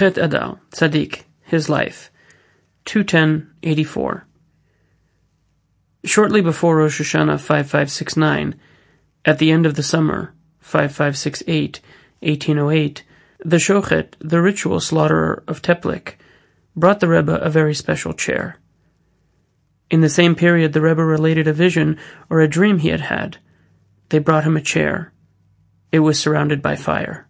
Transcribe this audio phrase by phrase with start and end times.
[0.00, 2.10] Chet Adar, Tzaddik, his life,
[2.86, 4.22] 210-84.
[6.06, 8.58] Shortly before Rosh Hashanah 5569,
[9.26, 11.80] at the end of the summer, 5568,
[12.20, 13.04] 1808,
[13.44, 16.14] the Shochet, the ritual slaughterer of Teplik,
[16.74, 18.56] brought the Rebbe a very special chair.
[19.90, 21.98] In the same period, the Rebbe related a vision
[22.30, 23.36] or a dream he had had.
[24.08, 25.12] They brought him a chair.
[25.92, 27.26] It was surrounded by fire.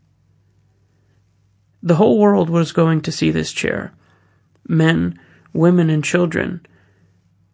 [1.83, 3.93] The whole world was going to see this chair
[4.69, 5.19] men,
[5.53, 6.65] women, and children.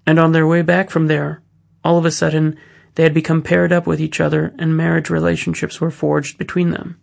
[0.06, 1.42] And on their way back from there,
[1.82, 2.56] all of a sudden,
[2.94, 6.98] they had become paired up with each other and marriage relationships were forged between them.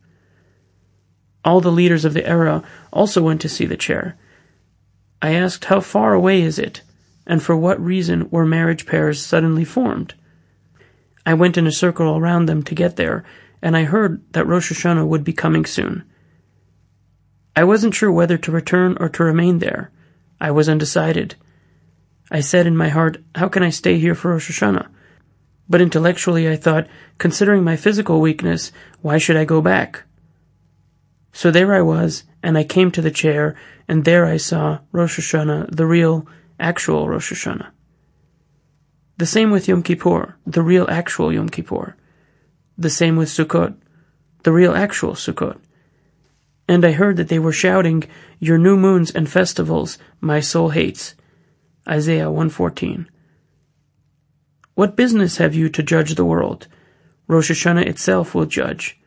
[1.45, 4.17] All the leaders of the era also went to see the chair.
[5.21, 6.81] I asked, How far away is it?
[7.25, 10.13] And for what reason were marriage pairs suddenly formed?
[11.25, 13.23] I went in a circle around them to get there,
[13.61, 16.03] and I heard that Rosh Hashanah would be coming soon.
[17.55, 19.91] I wasn't sure whether to return or to remain there.
[20.41, 21.35] I was undecided.
[22.31, 24.87] I said in my heart, How can I stay here for Rosh Hashanah?
[25.69, 26.87] But intellectually I thought,
[27.17, 30.03] considering my physical weakness, why should I go back?
[31.31, 33.55] So there I was, and I came to the chair,
[33.87, 36.27] and there I saw Rosh Hashanah, the real,
[36.59, 37.69] actual Rosh Hashanah.
[39.17, 41.95] The same with Yom Kippur, the real, actual Yom Kippur.
[42.77, 43.75] The same with Sukkot,
[44.43, 45.59] the real, actual Sukkot.
[46.67, 48.03] And I heard that they were shouting,
[48.39, 51.15] Your new moons and festivals my soul hates.
[51.87, 53.09] Isaiah 114.
[54.75, 56.67] What business have you to judge the world?
[57.27, 58.99] Rosh Hashanah itself will judge.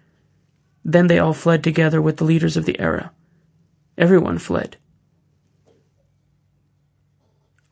[0.85, 3.13] Then they all fled together with the leaders of the era.
[3.99, 4.77] Everyone fled.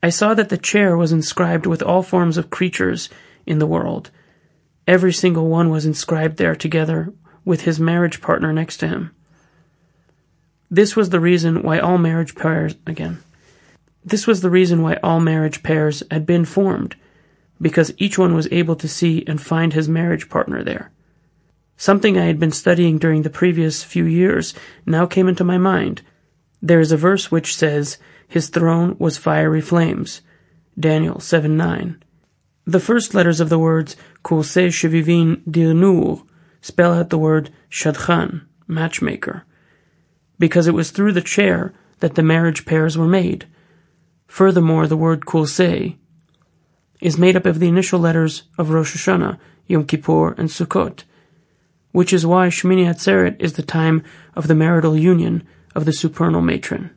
[0.02, 3.08] I saw that the chair was inscribed with all forms of creatures
[3.46, 4.10] in the world.
[4.86, 7.12] Every single one was inscribed there together
[7.44, 9.12] with his marriage partner next to him.
[10.74, 13.22] This was the reason why all marriage pairs, again,
[14.04, 16.96] this was the reason why all marriage pairs had been formed,
[17.62, 20.90] because each one was able to see and find his marriage partner there.
[21.76, 24.52] Something I had been studying during the previous few years
[24.84, 26.02] now came into my mind.
[26.60, 30.22] There is a verse which says, His throne was fiery flames.
[30.76, 32.02] Daniel 7 9.
[32.66, 33.94] The first letters of the words
[34.24, 36.16] Kulse Shevivin Dir
[36.60, 39.44] spell out the word Shadchan, matchmaker
[40.38, 43.46] because it was through the chair that the marriage pairs were made.
[44.26, 45.96] Furthermore, the word kulsei
[47.00, 51.04] is made up of the initial letters of Rosh Hashanah, Yom Kippur, and Sukkot,
[51.92, 54.02] which is why Shmini Atzeret is the time
[54.34, 56.90] of the marital union of the supernal matron.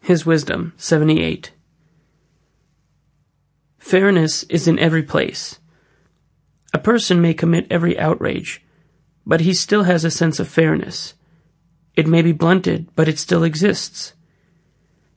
[0.00, 1.52] His Wisdom, 78.
[3.78, 5.60] Fairness is in every place.
[6.72, 8.62] A person may commit every outrage,
[9.26, 11.14] but he still has a sense of fairness.
[11.94, 14.14] It may be blunted, but it still exists.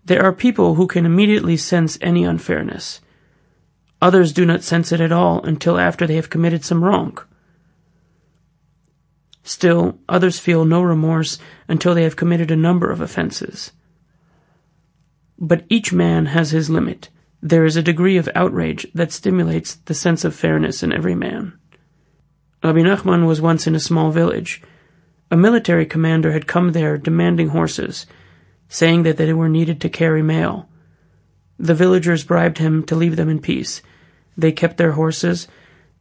[0.04, 3.02] There are people who can immediately sense any unfairness.
[4.02, 7.18] Others do not sense it at all until after they have committed some wrong.
[9.44, 13.72] Still, others feel no remorse until they have committed a number of offenses.
[15.40, 17.10] But each man has his limit,
[17.46, 21.54] there is a degree of outrage that stimulates the sense of fairness in every man.
[22.64, 24.64] Rabbi Nachman was once in a small village.
[25.30, 28.08] A military commander had come there demanding horses,
[28.68, 30.68] saying that they were needed to carry mail.
[31.60, 33.84] The villagers bribed him to leave them in peace.
[34.36, 35.48] They kept their horses,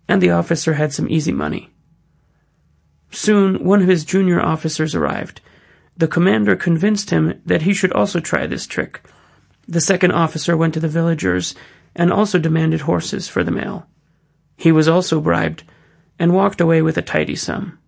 [0.09, 1.75] and the officer had some easy money.
[3.11, 5.43] Soon, one of his junior officers arrived.
[5.94, 9.03] The commander convinced him that he should also try this trick.
[9.66, 11.54] The second officer went to the villagers
[11.97, 13.86] and also demanded horses for the mail.
[14.56, 15.64] He was also bribed
[16.19, 17.78] and walked away with a tidy sum.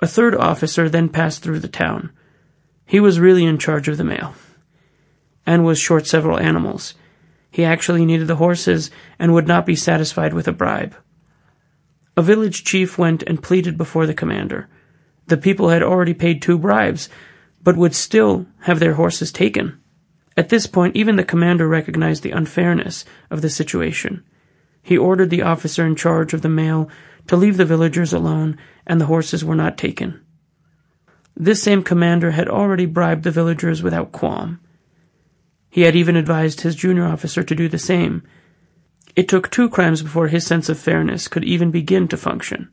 [0.00, 2.12] A third officer then passed through the town.
[2.84, 4.34] He was really in charge of the mail
[5.46, 6.94] and was short several animals.
[7.50, 10.94] He actually needed the horses and would not be satisfied with a bribe.
[12.16, 14.68] A village chief went and pleaded before the commander.
[15.26, 17.08] The people had already paid two bribes,
[17.62, 19.80] but would still have their horses taken.
[20.36, 24.22] At this point, even the commander recognized the unfairness of the situation.
[24.82, 26.90] He ordered the officer in charge of the mail
[27.26, 30.20] to leave the villagers alone, and the horses were not taken.
[31.34, 34.60] This same commander had already bribed the villagers without qualm.
[35.68, 38.22] He had even advised his junior officer to do the same.
[39.14, 42.72] It took two crimes before his sense of fairness could even begin to function.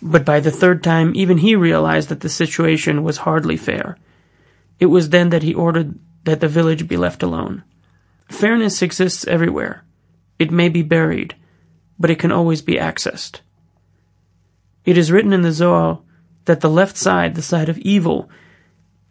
[0.00, 3.96] But by the third time, even he realized that the situation was hardly fair.
[4.80, 7.62] It was then that he ordered that the village be left alone.
[8.28, 9.84] Fairness exists everywhere.
[10.38, 11.36] It may be buried,
[11.98, 13.40] but it can always be accessed.
[14.84, 16.00] It is written in the Zohar
[16.44, 18.28] that the left side, the side of evil,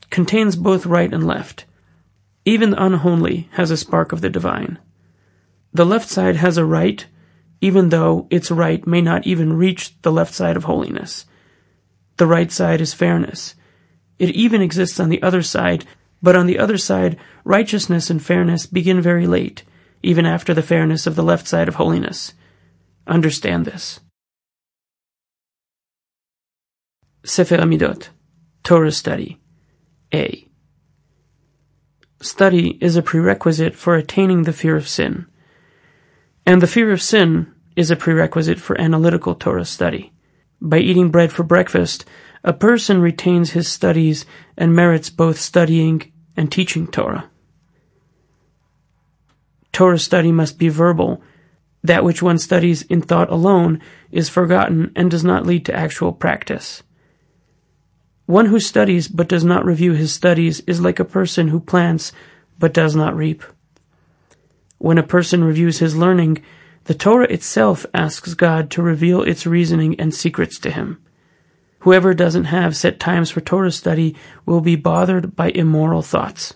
[0.10, 1.65] contains both right and left.
[2.45, 4.77] Even the unholy has a spark of the divine.
[5.74, 7.06] The left side has a right,
[7.62, 11.25] even though its right may not even reach the left side of holiness.
[12.18, 13.56] The right side is fairness.
[14.19, 15.86] It even exists on the other side,
[16.23, 19.63] but on the other side, righteousness and fairness begin very late,
[20.01, 22.33] even after the fairness of the left side of holiness.
[23.05, 23.99] Understand this.
[27.25, 28.07] Sefer HaMiddot,
[28.63, 29.41] Torah study.
[30.13, 30.47] A.
[32.21, 35.25] Study is a prerequisite for attaining the fear of sin.
[36.45, 40.13] And the fear of sin is a prerequisite for analytical Torah study.
[40.61, 42.05] By eating bread for breakfast,
[42.45, 44.25] a person retains his studies
[44.57, 47.30] and merits both studying and teaching Torah.
[49.71, 51.21] Torah study must be verbal.
[51.83, 53.81] That which one studies in thought alone
[54.12, 56.83] is forgotten and does not lead to actual practice.
[58.25, 62.13] One who studies but does not review his studies is like a person who plants
[62.57, 63.44] but does not reap.
[64.77, 66.41] When a person reviews his learning,
[66.85, 71.01] the Torah itself asks God to reveal its reasoning and secrets to him.
[71.83, 74.15] Whoever doesn't have set times for Torah study
[74.45, 76.53] will be bothered by immoral thoughts.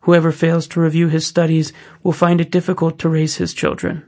[0.00, 4.04] Whoever fails to review his studies will find it difficult to raise his children.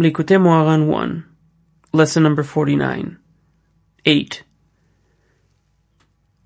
[0.00, 1.24] Likutei Moharan 1
[1.92, 3.18] Lesson number 49.
[4.04, 4.42] 8.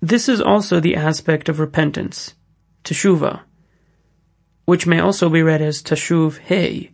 [0.01, 2.35] This is also the aspect of repentance,
[2.83, 3.41] teshuva,
[4.65, 6.91] which may also be read as tashuv hey,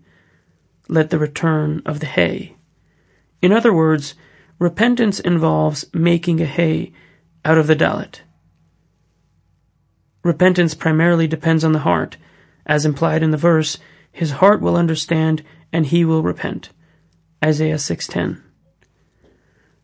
[0.87, 2.52] let the return of the hay.
[3.43, 4.15] In other words,
[4.57, 6.93] repentance involves making a hay
[7.43, 8.21] out of the dalet.
[10.23, 12.15] Repentance primarily depends on the heart.
[12.65, 13.79] As implied in the verse,
[14.13, 15.43] his heart will understand
[15.73, 16.69] and he will repent.
[17.43, 18.41] Isaiah 6:10.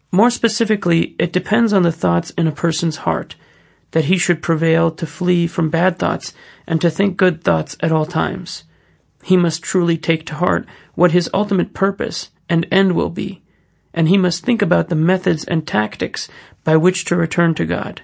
[0.09, 3.35] More specifically, it depends on the thoughts in a person's heart
[3.91, 6.33] that he should prevail to flee from bad thoughts
[6.65, 8.63] and to think good thoughts at all times.
[9.21, 10.65] He must truly take to heart
[10.95, 13.41] what his ultimate purpose and end will be,
[13.93, 16.29] and he must think about the methods and tactics
[16.63, 18.01] by which to return to God.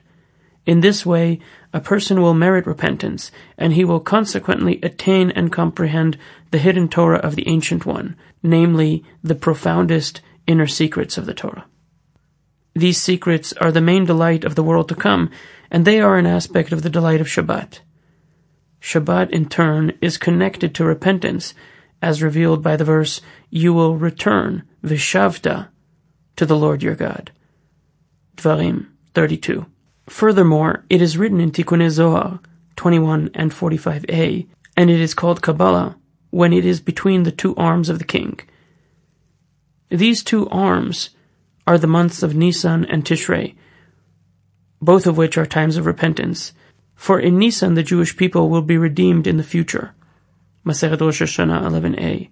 [0.65, 1.39] In this way,
[1.73, 6.17] a person will merit repentance, and he will consequently attain and comprehend
[6.51, 11.65] the hidden Torah of the Ancient One, namely, the profoundest inner secrets of the Torah.
[12.73, 15.29] These secrets are the main delight of the world to come,
[15.69, 17.79] and they are an aspect of the delight of Shabbat.
[18.81, 21.53] Shabbat, in turn, is connected to repentance,
[22.01, 25.69] as revealed by the verse, You will return, vishavta,
[26.35, 27.31] to the Lord your God.
[28.37, 29.65] Dvarim 32.
[30.07, 32.39] Furthermore, it is written in Tikkunei Zohar
[32.75, 34.47] 21 and 45a,
[34.77, 35.97] and it is called Kabbalah
[36.29, 38.39] when it is between the two arms of the king.
[39.89, 41.11] These two arms
[41.65, 43.55] are the months of Nisan and Tishrei,
[44.81, 46.53] both of which are times of repentance.
[46.95, 49.93] For in Nisan the Jewish people will be redeemed in the future.
[50.65, 52.29] Masechet Rosh Hashanah 11a.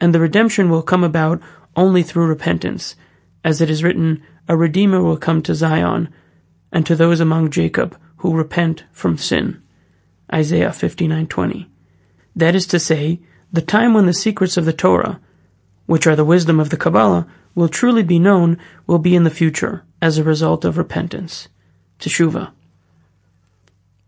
[0.00, 1.40] And the redemption will come about
[1.74, 2.96] only through repentance,
[3.44, 6.08] as it is written, A Redeemer will come to Zion,
[6.72, 9.62] and to those among Jacob who repent from sin.
[10.32, 11.68] Isaiah 59:20.
[12.36, 13.20] That is to say,
[13.52, 15.20] the time when the secrets of the Torah,
[15.86, 19.30] which are the wisdom of the Kabbalah, will truly be known will be in the
[19.30, 21.48] future as a result of repentance.
[21.98, 22.52] Teshuvah.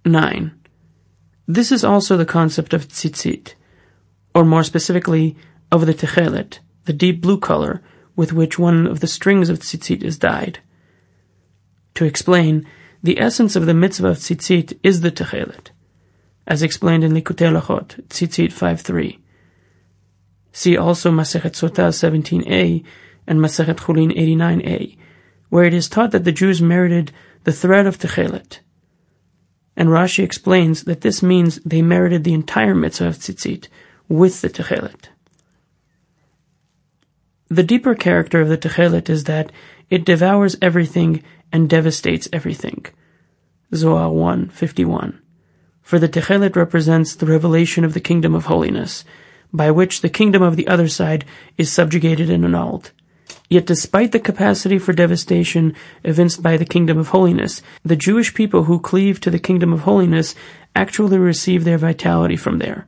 [0.05, 0.53] 9.
[1.49, 3.55] This is also the concept of tzitzit,
[4.35, 5.37] or more specifically,
[5.73, 7.83] of the techelet, the deep blue color
[8.17, 10.59] with which one of the strings of tzitzit is dyed.
[11.95, 12.67] To explain,
[13.03, 15.71] the essence of the mitzvah of tzitzit is the techelet,
[16.47, 19.19] as explained in Likutei Halachot, tzitzit 5.3.
[20.53, 22.85] See also Masechet Sotah 17a
[23.27, 24.97] and Masechet Chulin 89a,
[25.49, 27.13] where it is taught that the Jews merited
[27.45, 28.61] the thread of Techelet.
[29.77, 33.69] And Rashi explains that this means they merited the entire mitzvah of tzitzit
[34.09, 35.09] with the Techelet.
[37.53, 39.51] The deeper character of the Techelet is that
[39.91, 42.87] it devours everything and devastates everything.
[43.75, 45.19] Zohar 1:51.
[45.83, 49.05] For the Techelet represents the revelation of the kingdom of holiness,
[49.53, 51.25] by which the kingdom of the other side
[51.59, 52.93] is subjugated and annulled.
[53.49, 58.65] Yet despite the capacity for devastation evinced by the kingdom of holiness, the Jewish people
[58.65, 60.37] who cleave to the kingdom of holiness
[60.77, 62.87] actually receive their vitality from there.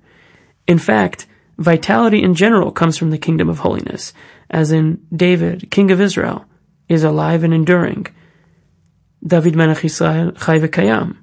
[0.69, 1.27] In fact,
[1.59, 4.13] vitality in general comes from the kingdom of holiness,
[4.53, 6.45] as in David, king of Israel,
[6.89, 8.07] is alive and enduring.
[9.27, 11.17] David Melech Israel Chai V'Kayam,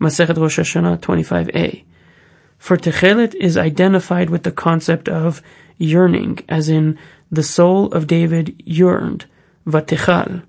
[0.00, 1.84] Masechet Rosh Hashanah 25a.
[2.56, 5.42] For Techelet is identified with the concept of
[5.76, 6.98] yearning, as in
[7.30, 9.26] the soul of David yearned,
[9.66, 10.42] Vatechal,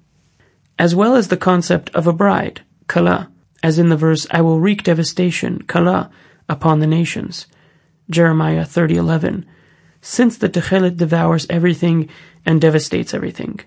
[0.77, 3.29] as well as the concept of a bride, Kala,
[3.61, 6.09] as in the verse, I will wreak devastation, Kala,
[6.47, 7.45] upon the nations,
[8.09, 9.45] Jeremiah 30:11,
[10.01, 12.09] since the Techelet devours everything
[12.45, 13.59] and devastates everything.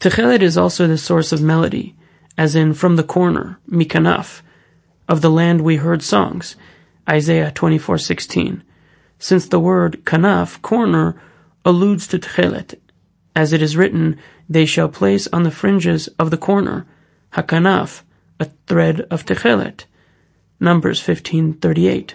[0.00, 1.94] Techelet is also the source of melody,
[2.36, 4.42] as in from the corner, Mikanaf,
[5.08, 6.56] of the land we heard songs,
[7.08, 8.62] Isaiah 24:16,
[9.18, 11.20] since the word kanaf, corner,
[11.64, 12.74] alludes to Techelet,
[13.36, 14.16] as it is written,
[14.48, 16.86] they shall place on the fringes of the corner,
[17.32, 18.02] hakanaf,
[18.38, 19.86] a thread of Techelet,
[20.60, 22.14] Numbers 15:38.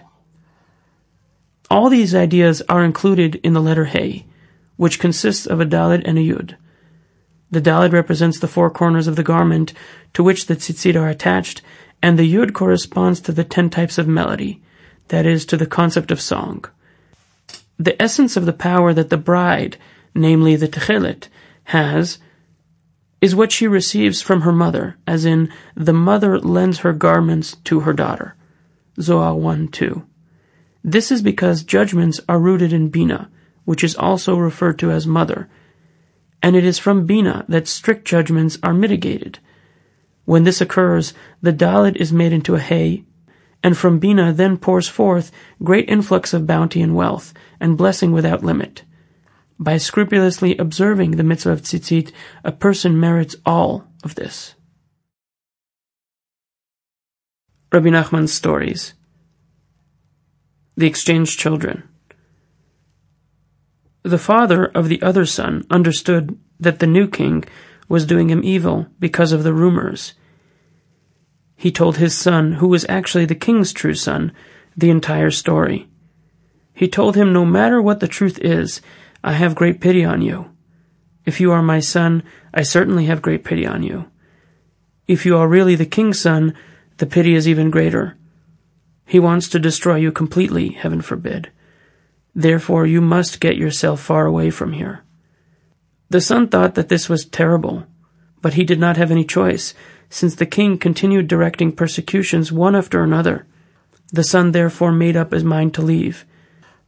[1.70, 4.26] All these ideas are included in the letter He,
[4.76, 6.56] which consists of a Dalid and a Yud.
[7.52, 9.74] The Dalid represents the four corners of the garment
[10.14, 11.62] to which the tzitzit are attached,
[12.02, 14.62] and the Yud corresponds to the ten types of melody,
[15.10, 16.66] that is, to the concept of song.
[17.78, 19.78] The essence of the power that the bride,
[20.16, 21.28] namely the Techelet,
[21.66, 22.18] has
[23.22, 27.82] is what she receives from her mother, as in, the mother lends her garments to
[27.82, 28.36] her daughter.
[29.00, 30.06] Zohar 1 2.
[30.84, 33.30] This is because judgments are rooted in Bina,
[33.66, 35.50] which is also referred to as mother,
[36.42, 39.40] and it is from Bina that strict judgments are mitigated.
[40.26, 43.04] When this occurs, the Dalit is made into a hay,
[43.62, 45.32] and from Bina then pours forth
[45.64, 48.84] great influx of bounty and wealth, and blessing without limit.
[49.60, 52.14] By scrupulously observing the mitzvah of tzitzit,
[52.46, 54.56] a person merits all of this.
[57.72, 58.94] Rabbi Nachman's stories.
[60.80, 61.84] The exchanged children.
[64.04, 67.44] The father of the other son understood that the new king
[67.90, 70.14] was doing him evil because of the rumors.
[71.58, 74.32] He told his son, who was actually the king's true son,
[74.78, 75.90] the entire story.
[76.74, 78.80] He told him, No matter what the truth is,
[79.22, 80.50] I have great pity on you.
[81.26, 84.10] If you are my son, I certainly have great pity on you.
[85.08, 86.54] If you are really the king's son,
[87.00, 88.16] the pity is even greater.
[89.10, 91.50] He wants to destroy you completely, heaven forbid.
[92.36, 95.04] Therefore, you must get yourself far away from here.
[96.12, 97.88] The son thought that this was terrible,
[98.44, 99.74] but he did not have any choice,
[100.12, 103.48] since the king continued directing persecutions one after another.
[104.14, 106.24] The son therefore made up his mind to leave.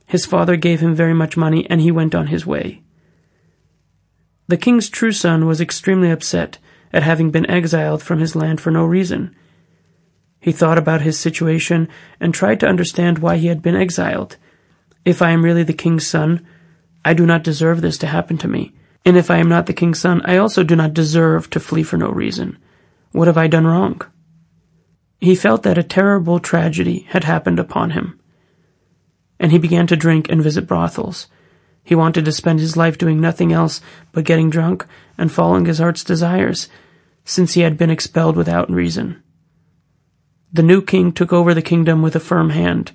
[0.06, 2.84] His father gave him very much money, and he went on his way.
[4.48, 6.60] The king's true son was extremely upset
[6.94, 9.36] at having been exiled from his land for no reason.
[10.42, 11.88] He thought about his situation
[12.20, 14.36] and tried to understand why he had been exiled.
[15.06, 16.46] If I am really the king's son,
[17.06, 18.74] I do not deserve this to happen to me.
[19.06, 21.84] And if I am not the king's son, I also do not deserve to flee
[21.84, 22.58] for no reason.
[23.14, 24.02] What have I done wrong?
[25.22, 28.20] He felt that a terrible tragedy had happened upon him
[29.42, 31.28] and he began to drink and visit brothels.
[31.84, 33.82] He wanted to spend his life doing nothing else
[34.12, 34.86] but getting drunk
[35.18, 36.70] and following his heart's desires,
[37.26, 39.22] since he had been expelled without reason.
[40.54, 42.92] The new king took over the kingdom with a firm hand.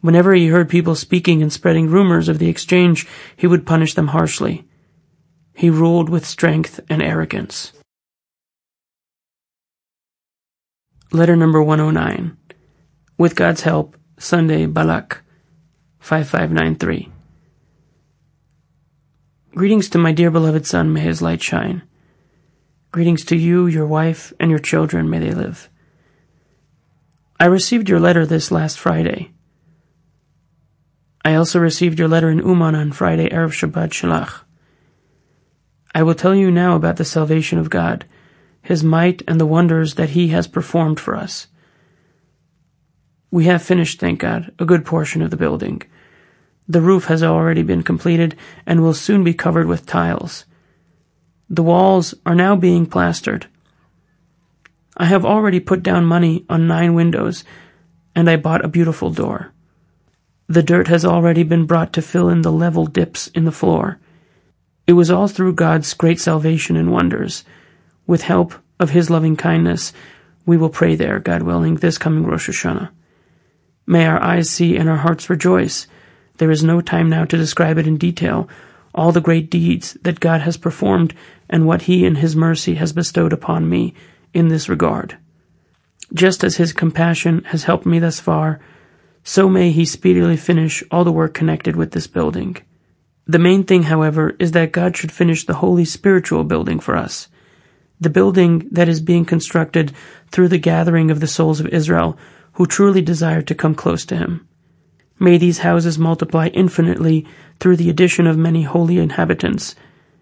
[0.00, 4.08] Whenever he heard people speaking and spreading rumors of the exchange, he would punish them
[4.08, 4.64] harshly.
[5.54, 7.72] He ruled with strength and arrogance.
[11.12, 12.36] Letter number 109.
[13.18, 15.22] With God's help, Sunday, Balak.
[15.98, 17.10] 5593.
[19.54, 21.82] Greetings to my dear beloved son, may his light shine.
[22.90, 25.68] Greetings to you, your wife, and your children, may they live.
[27.40, 29.30] I received your letter this last Friday.
[31.24, 34.42] I also received your letter in Uman on Friday, Erev Shabbat Shalach.
[35.94, 38.04] I will tell you now about the salvation of God,
[38.60, 41.46] His might, and the wonders that He has performed for us.
[43.30, 45.80] We have finished, thank God, a good portion of the building.
[46.68, 50.44] The roof has already been completed and will soon be covered with tiles.
[51.48, 53.46] The walls are now being plastered.
[55.00, 57.42] I have already put down money on nine windows,
[58.14, 59.50] and I bought a beautiful door.
[60.46, 63.98] The dirt has already been brought to fill in the level dips in the floor.
[64.86, 67.44] It was all through God's great salvation and wonders.
[68.06, 69.94] With help of His loving kindness,
[70.44, 72.90] we will pray there, God willing, this coming Rosh Hashanah.
[73.86, 75.86] May our eyes see and our hearts rejoice.
[76.36, 78.50] There is no time now to describe it in detail,
[78.94, 81.14] all the great deeds that God has performed
[81.48, 83.94] and what He in His mercy has bestowed upon me
[84.32, 85.18] in this regard.
[86.12, 88.60] Just as His compassion has helped me thus far,
[89.22, 92.56] so may He speedily finish all the work connected with this building.
[93.26, 97.28] The main thing, however, is that God should finish the holy spiritual building for us.
[98.00, 99.92] The building that is being constructed
[100.32, 102.18] through the gathering of the souls of Israel
[102.54, 104.46] who truly desire to come close to him.
[105.18, 107.26] May these houses multiply infinitely
[107.60, 109.74] through the addition of many holy inhabitants,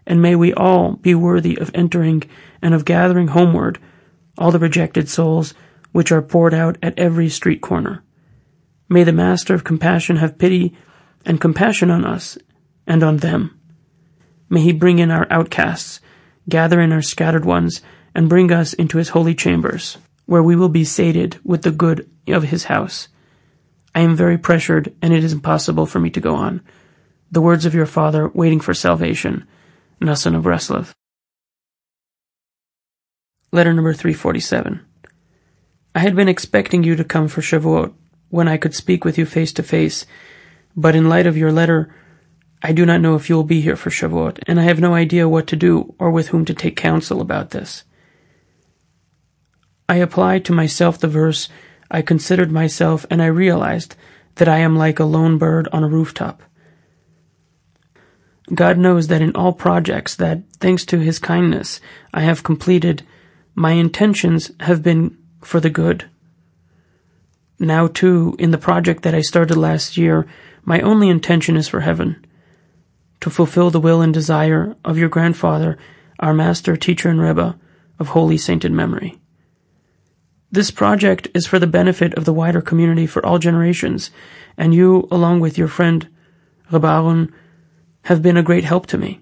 [0.07, 2.25] and may we all be worthy of entering
[2.61, 3.79] and of gathering homeward
[4.38, 5.52] all the rejected souls
[5.92, 8.02] which are poured out at every street corner.
[8.88, 10.76] May the Master of compassion have pity
[11.26, 12.38] and compassion on us
[12.87, 13.59] and on them.
[14.49, 16.00] May he bring in our outcasts,
[16.49, 17.83] gather in our scattered ones,
[18.14, 22.09] and bring us into his holy chambers, where we will be sated with the good
[22.28, 23.09] of his house.
[23.95, 26.62] I am very pressured, and it is impossible for me to go on.
[27.30, 29.47] The words of your father waiting for salvation.
[30.00, 30.95] Nasan of Breslov.
[33.50, 34.85] Letter number 347.
[35.95, 37.95] I had been expecting you to come for Shavuot,
[38.28, 40.05] when I could speak with you face to face,
[40.76, 41.95] but in light of your letter,
[42.62, 44.93] I do not know if you will be here for Shavuot, and I have no
[44.93, 47.85] idea what to do or with whom to take counsel about this.
[49.88, 51.49] I applied to myself the verse,
[51.90, 53.97] I considered myself, and I realized
[54.35, 56.43] that I am like a lone bird on a rooftop.
[58.55, 61.81] God knows that in all projects that, thanks to His kindness,
[62.12, 63.05] I have completed,
[63.59, 66.09] my intentions have been for the good.
[67.59, 70.29] Now, too, in the project that I started last year,
[70.62, 72.25] my only intention is for heaven
[73.21, 75.77] to fulfill the will and desire of your grandfather,
[76.21, 77.59] our master, teacher, and Rebbe
[77.99, 79.19] of holy sainted memory.
[80.53, 84.12] This project is for the benefit of the wider community for all generations,
[84.57, 86.07] and you, along with your friend
[86.71, 87.35] Reb Aaron,
[88.03, 89.21] have been a great help to me.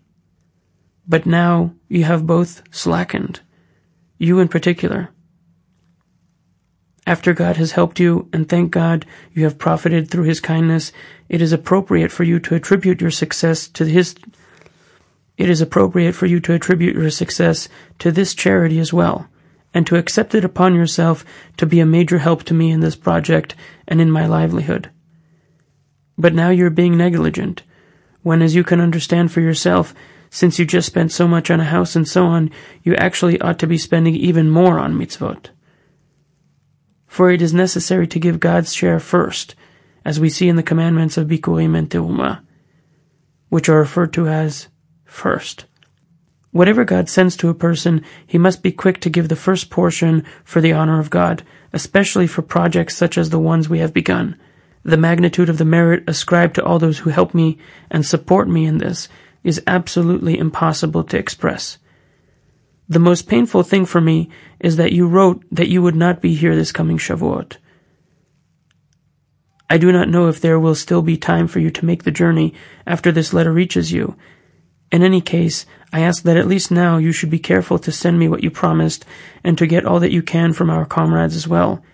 [1.08, 3.40] But now you have both slackened,
[4.18, 5.10] you in particular.
[7.06, 10.90] After God has helped you, and thank God you have profited through His kindness,
[11.28, 14.16] it is appropriate for you to attribute your success to His.
[15.36, 17.68] It is appropriate for you to attribute your success
[18.00, 19.28] to this charity as well,
[19.72, 21.24] and to accept it upon yourself
[21.58, 23.54] to be a major help to me in this project
[23.86, 24.90] and in my livelihood.
[26.18, 27.62] But now you're being negligent,
[28.22, 29.94] when, as you can understand for yourself,
[30.36, 32.50] since you just spent so much on a house and so on,
[32.82, 35.48] you actually ought to be spending even more on mitzvot
[37.16, 39.54] for it is necessary to give God's share first,
[40.04, 42.42] as we see in the commandments of Bikurim and Teruma,
[43.48, 44.68] which are referred to as
[45.06, 45.64] first.
[46.50, 50.26] Whatever God sends to a person, he must be quick to give the first portion
[50.44, 54.38] for the honor of God, especially for projects such as the ones we have begun.
[54.82, 57.56] The magnitude of the merit ascribed to all those who help me
[57.90, 59.08] and support me in this
[59.46, 61.78] is absolutely impossible to express.
[62.88, 64.28] The most painful thing for me
[64.58, 67.56] is that you wrote that you would not be here this coming Shavuot.
[69.70, 72.10] I do not know if there will still be time for you to make the
[72.10, 72.54] journey
[72.88, 74.16] after this letter reaches you.
[74.90, 78.18] In any case, I ask that at least now you should be careful to send
[78.18, 79.04] me what you promised
[79.44, 81.84] and to get all that you can from our comrades as well.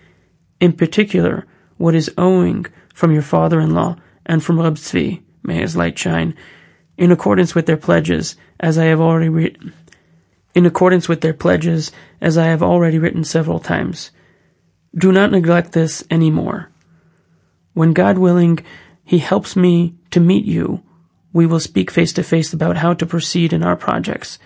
[0.59, 1.45] In particular,
[1.77, 6.35] what is owing from your father-in-law and from Reb Tzvi, may his light shine,
[7.03, 9.73] in accordance with their pledges, as I have already written
[10.55, 14.11] in accordance with their pledges, as I have already written several times.
[14.95, 16.69] Do not neglect this any more.
[17.73, 18.59] When God willing,
[19.03, 20.81] He helps me to meet you,
[21.33, 24.39] we will speak face to face about how to proceed in our projects,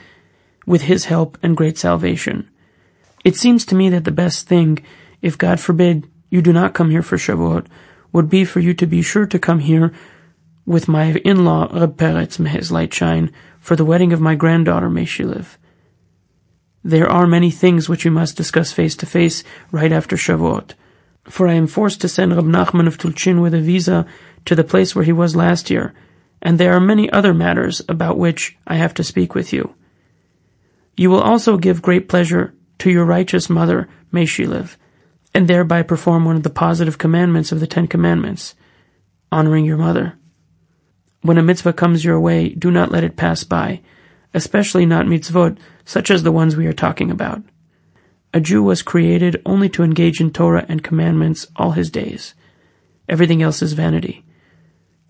[0.65, 2.49] with His help and great salvation.
[3.23, 4.83] It seems to me that the best thing,
[5.21, 7.67] if God forbid you do not come here for Shavuot,
[8.11, 9.93] would be for you to be sure to come here
[10.67, 14.89] with my in-law Reb Peretz, may his light shine, for the wedding of my granddaughter,
[14.89, 15.57] may she live.
[16.83, 20.73] There are many things which we must discuss face to face right after Shavuot.
[21.23, 24.05] For I am forced to send Reb Nachman of Tulchin with a visa
[24.43, 25.93] to the place where he was last year,
[26.41, 29.73] and there are many other matters about which I have to speak with you.
[30.97, 34.77] You will also give great pleasure to your righteous mother, may she live,
[35.33, 38.53] and thereby perform one of the positive commandments of the Ten Commandments,
[39.31, 40.17] honoring your mother.
[41.21, 43.81] When a mitzvah comes your way, do not let it pass by,
[44.33, 47.43] especially not mitzvot such as the ones we are talking about.
[48.33, 52.35] A Jew was created only to engage in Torah and commandments all his days.
[53.09, 54.23] Everything else is vanity.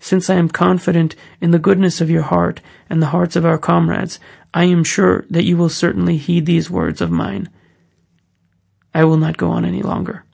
[0.00, 3.58] Since I am confident in the goodness of your heart and the hearts of our
[3.58, 4.20] comrades,
[4.54, 7.48] I am sure that you will certainly heed these words of mine.
[8.94, 10.24] I will not go on any longer.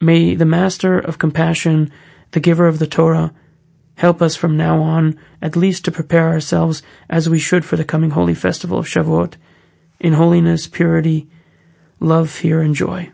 [0.00, 1.92] May the Master of Compassion,
[2.32, 3.32] the giver of the Torah,
[4.02, 7.84] Help us from now on at least to prepare ourselves as we should for the
[7.84, 9.34] coming holy festival of Shavuot,
[10.00, 11.28] in holiness, purity,
[12.00, 13.12] love, fear, and joy.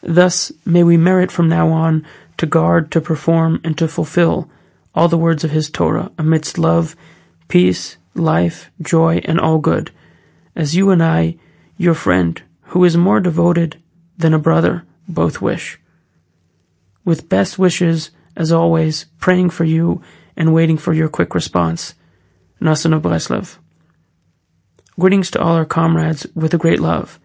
[0.00, 2.06] Thus may we merit from now on
[2.38, 4.50] to guard, to perform, and to fulfill
[4.94, 6.96] all the words of His Torah amidst love,
[7.48, 9.90] peace, life, joy, and all good,
[10.56, 11.36] as you and I,
[11.76, 12.40] your friend,
[12.72, 13.76] who is more devoted
[14.16, 15.78] than a brother, both wish.
[17.04, 20.02] With best wishes, as always, praying for you
[20.36, 21.94] and waiting for your quick response.
[22.60, 23.58] Nasan of Breslov.
[24.98, 27.18] Greetings to all our comrades with a great love.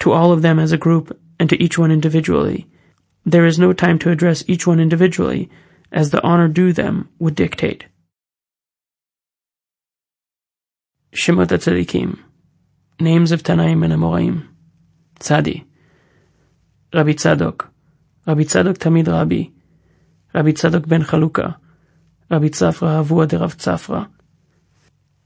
[0.00, 2.66] To all of them as a group and to each one individually.
[3.24, 5.48] There is no time to address each one individually,
[5.92, 7.86] as the honor due them would dictate.
[11.14, 12.18] Shemot HaTzadikim
[12.98, 14.48] Names of Tanaim and Amoraim
[15.20, 15.64] Tzadi
[16.94, 17.68] Rabbi Tzadok
[18.26, 19.50] Rabbi Tzadok Tamid Rabbi
[20.34, 21.56] Tzadok ben Chaluka
[22.30, 24.08] Rabbi Tzafra Avua de Rav Tzafra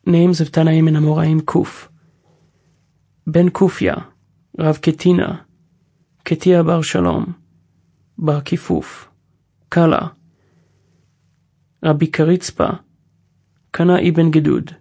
[0.04, 1.88] Names of Tanaim and Amoraim Kuf
[3.26, 4.06] Ben Kufya
[4.58, 5.40] Rav Ketina
[6.24, 7.36] Ketia Bar Shalom
[8.18, 9.06] Bar Kifuf
[9.70, 10.14] Kala
[11.82, 12.80] Rabbi Karitzpa
[13.72, 14.76] Kana ibn Gedud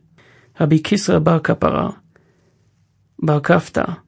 [0.57, 1.97] Rabbi Kisra bar Kapara,
[3.19, 3.99] bar Kafta,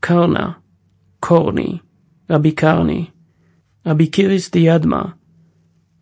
[0.00, 0.56] Karna,
[1.22, 1.80] Korni,
[2.28, 3.12] Rabbi Karni,
[3.86, 5.14] Rabbi Kiris Diadma,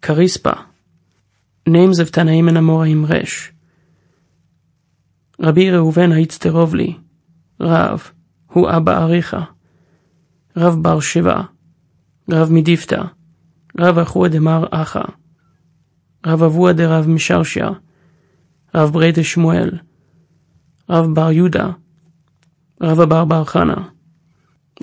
[0.03, 0.53] כריספה.
[1.69, 3.53] Names of Tanaim and Amoraim Resh.
[5.43, 6.97] רבי ראובן האיצטרובלי,
[7.61, 8.03] רב,
[8.47, 9.41] הוא אבא אריכא,
[10.57, 11.43] רב בר שבע,
[12.31, 13.03] רב מדיפתא,
[13.79, 15.03] רב אחוה דמר אחא,
[16.27, 17.65] רב אבוה דרב משרשיא,
[18.75, 19.71] רב ברייטה שמואל,
[20.91, 21.71] רב בר יהודה,
[22.83, 23.89] רב הבר בר חנה,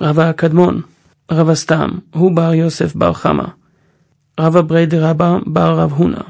[0.00, 0.82] רב הקדמון,
[1.30, 3.46] רב הסתם, הוא בר יוסף בר חמא.
[4.40, 6.22] רב בריידה רבא בר רב הונא,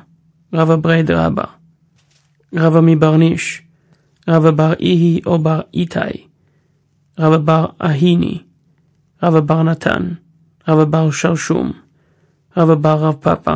[0.55, 1.45] רב בריידה רבא,
[2.55, 3.63] רב מברניש,
[4.29, 6.27] רב בר איהי או בר איתי,
[7.19, 8.43] רב בר אהיני,
[9.23, 10.13] רב בר נתן,
[10.69, 11.73] רב בר שרשום,
[12.57, 13.55] רב בר רב פאפה,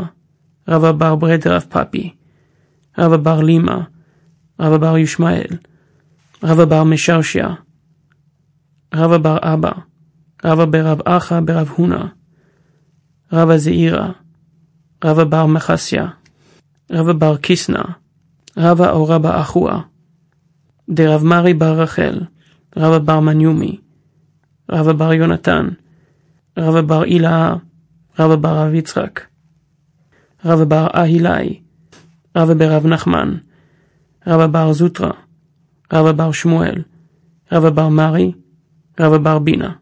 [0.69, 2.15] רב בר בריידה רב פאפי,
[2.99, 3.85] רבא בר לימה,
[4.61, 5.57] רבא בר ישמעאל,
[6.45, 7.55] רבא בר משרשיה,
[8.95, 9.73] רבא בר אבא,
[10.45, 12.05] רבא ברב אחא ברב הונא,
[13.33, 14.09] רבא זעירא,
[15.01, 16.13] Rava Bar Machasya,
[16.91, 17.97] Rava Bar Kisna,
[18.55, 19.89] Rava Oraba Achua,
[20.87, 22.29] De Rav Mari Bar Rachel,
[22.77, 23.81] Rava Bar Manyumi,
[24.69, 25.79] Rava Bar Yonatan,
[26.55, 27.63] Rava Bar Ilah,
[28.19, 28.75] Rava Bar Rav
[30.45, 31.63] Rava Bar Ahilai,
[32.37, 33.41] Rava Berav Nachman,
[34.27, 35.17] Rava Bar Zutra,
[35.91, 36.85] Rava Bar Shmuel,
[37.51, 38.37] Rava Bar Mari,
[38.99, 39.81] Rava Bar Bina.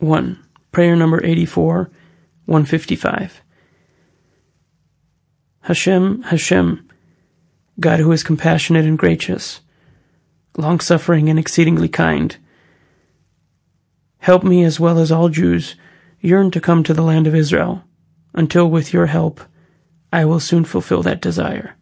[0.00, 0.36] 1.
[0.72, 1.90] Prayer number 84
[2.46, 3.42] 155.
[5.62, 6.88] Hashem, Hashem,
[7.80, 9.60] God who is compassionate and gracious,
[10.56, 12.36] long suffering and exceedingly kind,
[14.18, 15.74] help me as well as all Jews
[16.20, 17.84] yearn to come to the land of Israel
[18.34, 19.40] until with your help
[20.12, 21.76] I will soon fulfill that desire.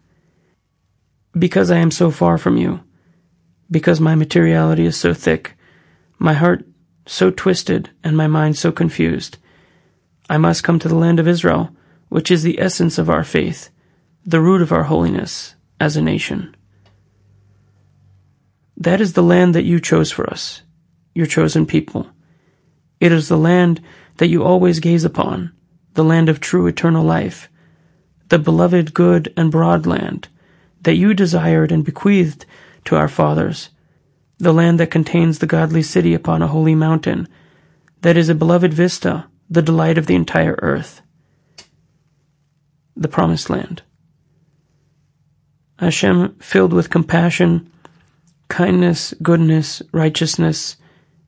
[1.39, 2.81] Because I am so far from you,
[3.71, 5.55] because my materiality is so thick,
[6.19, 6.65] my heart
[7.05, 9.39] so twisted, and my mind so confused,
[10.29, 11.71] I must come to the land of Israel,
[12.09, 13.71] which is the essence of our faith,
[14.25, 16.55] the root of our holiness as a nation.
[18.77, 20.63] That is the land that you chose for us,
[21.15, 22.09] your chosen people.
[23.01, 23.83] It is the land
[24.19, 25.53] that you always gaze upon,
[25.95, 27.49] the land of true eternal life,
[28.29, 30.29] the beloved good and broad land
[30.83, 32.45] that you desired and bequeathed
[32.85, 33.71] to our fathers,
[34.39, 37.29] the land that contains the godly city upon a holy mountain,
[38.01, 41.03] that is a beloved vista, the delight of the entire earth.
[42.97, 43.83] The Promised Land.
[45.79, 47.71] Hashem, filled with compassion,
[48.49, 50.77] kindness, goodness, righteousness,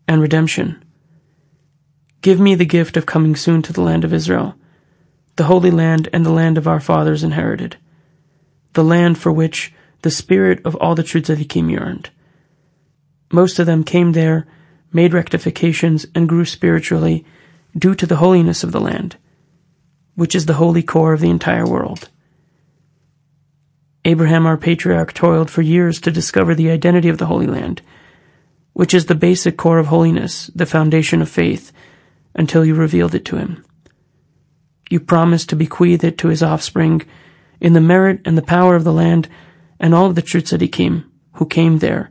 [0.08, 0.82] and redemption.
[2.22, 4.54] Give me the gift of coming soon to the land of Israel,
[5.36, 7.76] the holy land and the land of our fathers inherited,
[8.72, 12.08] the land for which the spirit of all the true tzaddikim yearned.
[13.30, 14.46] Most of them came there,
[14.94, 17.26] made rectifications, and grew spiritually
[17.76, 19.16] due to the holiness of the land,
[20.14, 22.08] which is the holy core of the entire world.
[24.04, 27.80] Abraham, our patriarch, toiled for years to discover the identity of the Holy Land,
[28.74, 31.72] which is the basic core of holiness, the foundation of faith,
[32.34, 33.64] until you revealed it to him.
[34.90, 37.02] You promised to bequeath it to his offspring
[37.60, 39.28] in the merit and the power of the land
[39.80, 42.10] and all of the tzaddikim who came there.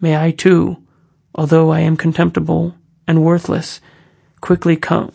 [0.00, 0.82] May I too,
[1.34, 2.74] although I am contemptible
[3.06, 3.80] and worthless,
[4.40, 5.12] quickly come,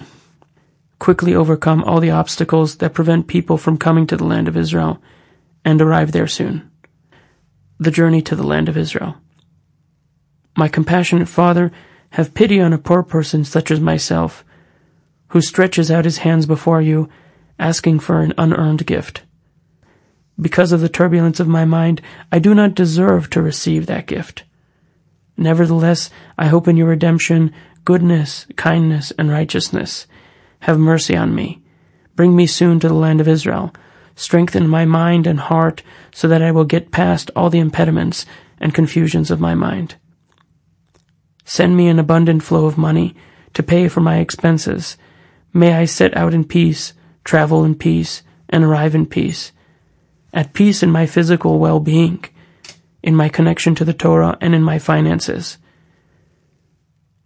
[0.99, 5.01] quickly overcome all the obstacles that prevent people from coming to the land of Israel
[5.63, 6.69] and arrive there soon.
[7.79, 9.15] The journey to the land of Israel.
[10.55, 11.71] My compassionate Father,
[12.11, 14.45] have pity on a poor person such as myself,
[15.29, 17.09] who stretches out his hands before you,
[17.59, 19.23] asking for an unearned gift.
[20.39, 24.43] Because of the turbulence of my mind, I do not deserve to receive that gift.
[25.35, 27.53] Nevertheless, I hope in your redemption,
[27.85, 30.07] goodness, kindness, and righteousness.
[30.61, 31.61] Have mercy on me.
[32.15, 33.73] Bring me soon to the land of Israel.
[34.15, 38.25] Strengthen my mind and heart so that I will get past all the impediments
[38.59, 39.95] and confusions of my mind.
[41.43, 43.15] Send me an abundant flow of money
[43.53, 44.97] to pay for my expenses.
[45.53, 46.93] May I set out in peace,
[47.23, 49.51] travel in peace, and arrive in peace.
[50.33, 52.25] At peace in my physical well-being,
[53.03, 55.57] in my connection to the Torah, and in my finances.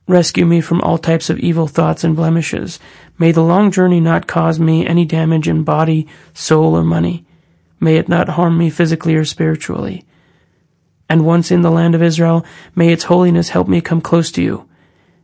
[0.10, 2.80] Rescue me from all types of evil thoughts and blemishes.
[3.20, 7.28] May the long journey not cause me any damage in body, soul, or money.
[7.80, 10.08] May it not harm me physically or spiritually.
[11.08, 12.44] And once in the land of Israel,
[12.74, 14.68] may its holiness help me come close to you.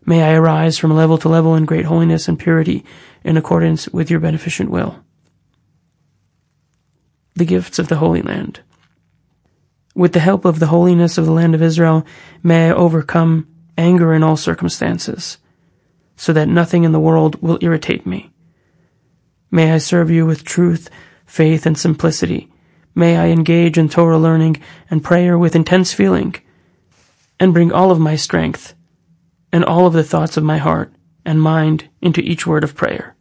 [0.05, 2.85] May I arise from level to level in great holiness and purity
[3.23, 5.03] in accordance with your beneficent will.
[7.33, 8.59] The gifts of the Holy Land.
[9.95, 12.05] With the help of the holiness of the land of Israel,
[12.43, 15.37] may I overcome anger in all circumstances,
[16.15, 18.31] so that nothing in the world will irritate me.
[19.51, 20.89] May I serve you with truth,
[21.25, 22.51] faith, and simplicity.
[22.93, 26.35] May I engage in Torah learning and prayer with intense feeling,
[27.39, 28.73] and bring all of my strength
[29.51, 30.93] and all of the thoughts of my heart
[31.25, 33.15] and mind into each word of prayer.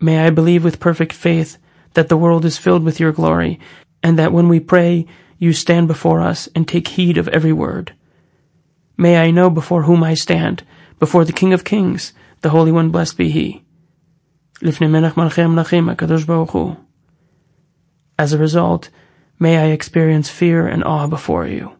[0.00, 1.58] May I believe with perfect faith
[1.94, 3.58] that the world is filled with your glory,
[4.02, 5.06] and that when we pray,
[5.38, 7.94] you stand before us and take heed of every word.
[8.96, 10.64] May I know before whom I stand,
[10.98, 13.62] before the King of Kings, the Holy One, blessed be He.
[18.18, 18.88] As a result,
[19.38, 21.76] may I experience fear and awe before you.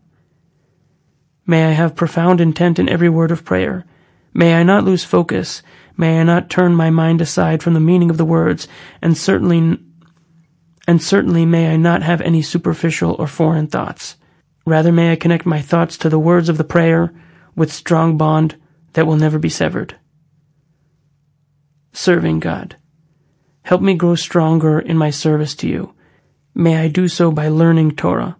[1.47, 3.87] May I have profound intent in every word of prayer.
[4.35, 5.63] May I not lose focus.
[5.97, 8.69] May I not turn my mind aside from the meaning of the words,
[9.01, 9.79] and certainly
[10.87, 14.17] and certainly may I not have any superficial or foreign thoughts.
[14.65, 17.13] Rather may I connect my thoughts to the words of the prayer
[17.55, 18.57] with strong bond
[18.93, 19.97] that will never be severed.
[21.93, 22.77] Serving God.
[23.63, 25.95] Help me grow stronger in my service to you.
[26.55, 28.37] May I do so by learning Torah,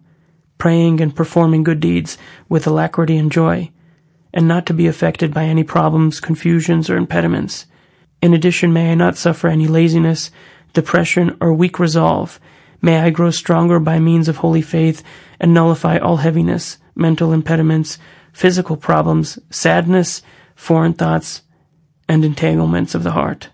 [0.57, 2.17] praying and performing good deeds
[2.49, 3.71] with alacrity and joy,
[4.33, 7.65] and not to be affected by any problems, confusions, or impediments.
[8.21, 10.31] In addition, may I not suffer any laziness,
[10.77, 12.39] depression, or weak resolve,
[12.83, 15.01] may I grow stronger by means of holy faith
[15.39, 17.97] and nullify all heaviness, mental impediments,
[18.31, 20.21] physical problems, sadness,
[20.53, 21.41] foreign thoughts,
[22.07, 23.49] and entanglements of the heart.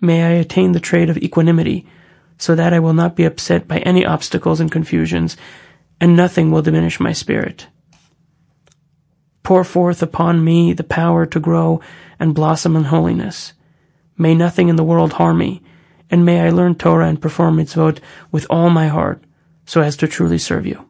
[0.00, 1.88] May I attain the trait of equanimity,
[2.38, 5.36] so that I will not be upset by any obstacles and confusions,
[6.00, 7.66] and nothing will diminish my spirit.
[9.42, 11.80] Pour forth upon me the power to grow
[12.20, 13.54] and blossom in holiness.
[14.18, 15.62] May nothing in the world harm me,
[16.10, 17.98] and may I learn Torah and perform mitzvot
[18.32, 19.22] with all my heart,
[19.64, 20.85] so as to truly serve you.